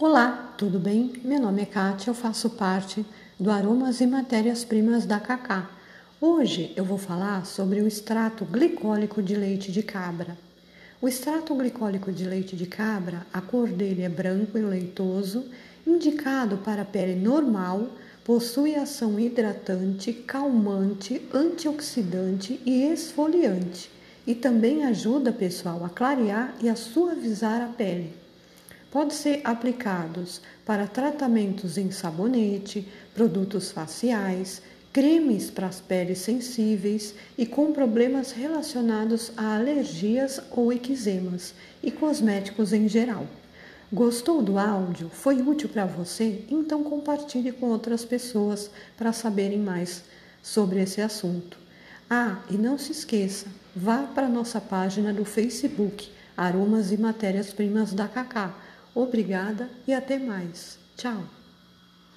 Olá, 0.00 0.54
tudo 0.56 0.78
bem? 0.78 1.12
Meu 1.24 1.40
nome 1.40 1.62
é 1.62 1.66
Kátia, 1.66 2.10
eu 2.10 2.14
faço 2.14 2.50
parte 2.50 3.04
do 3.36 3.50
Aromas 3.50 4.00
e 4.00 4.06
Matérias-Primas 4.06 5.04
da 5.04 5.18
Cacá. 5.18 5.68
Hoje 6.20 6.72
eu 6.76 6.84
vou 6.84 6.96
falar 6.96 7.44
sobre 7.44 7.80
o 7.80 7.88
extrato 7.88 8.44
glicólico 8.44 9.20
de 9.20 9.34
leite 9.34 9.72
de 9.72 9.82
cabra. 9.82 10.38
O 11.02 11.08
extrato 11.08 11.52
glicólico 11.52 12.12
de 12.12 12.24
leite 12.24 12.54
de 12.54 12.64
cabra, 12.64 13.26
a 13.32 13.40
cor 13.40 13.66
dele 13.66 14.02
é 14.02 14.08
branco 14.08 14.56
e 14.56 14.62
leitoso, 14.62 15.46
indicado 15.84 16.58
para 16.58 16.84
pele 16.84 17.16
normal, 17.16 17.88
possui 18.22 18.76
ação 18.76 19.18
hidratante, 19.18 20.12
calmante, 20.12 21.20
antioxidante 21.34 22.60
e 22.64 22.84
esfoliante, 22.84 23.90
e 24.24 24.32
também 24.32 24.84
ajuda, 24.84 25.32
pessoal, 25.32 25.84
a 25.84 25.88
clarear 25.88 26.54
e 26.60 26.68
a 26.68 26.76
suavizar 26.76 27.60
a 27.60 27.66
pele. 27.66 28.27
Pode 28.90 29.12
ser 29.12 29.42
aplicados 29.44 30.40
para 30.64 30.86
tratamentos 30.86 31.76
em 31.76 31.90
sabonete, 31.90 32.88
produtos 33.14 33.70
faciais, 33.70 34.62
cremes 34.94 35.50
para 35.50 35.66
as 35.66 35.78
peles 35.78 36.18
sensíveis 36.18 37.14
e 37.36 37.44
com 37.44 37.70
problemas 37.70 38.32
relacionados 38.32 39.30
a 39.36 39.56
alergias 39.56 40.40
ou 40.50 40.72
eczemas 40.72 41.52
e 41.82 41.90
cosméticos 41.90 42.72
em 42.72 42.88
geral. 42.88 43.26
Gostou 43.92 44.42
do 44.42 44.58
áudio? 44.58 45.10
Foi 45.10 45.42
útil 45.42 45.68
para 45.68 45.84
você? 45.84 46.46
Então 46.50 46.82
compartilhe 46.82 47.52
com 47.52 47.66
outras 47.66 48.06
pessoas 48.06 48.70
para 48.96 49.12
saberem 49.12 49.58
mais 49.58 50.02
sobre 50.42 50.80
esse 50.80 51.02
assunto. 51.02 51.58
Ah, 52.08 52.38
e 52.50 52.54
não 52.56 52.78
se 52.78 52.92
esqueça, 52.92 53.48
vá 53.76 54.04
para 54.04 54.28
nossa 54.28 54.62
página 54.62 55.12
do 55.12 55.26
Facebook, 55.26 56.10
Aromas 56.34 56.90
e 56.90 56.96
Matérias 56.96 57.52
Primas 57.52 57.92
da 57.92 58.08
Cacá 58.08 58.54
Obrigada 58.98 59.70
e 59.86 59.94
até 59.94 60.18
mais. 60.18 60.76
Tchau. 60.96 61.37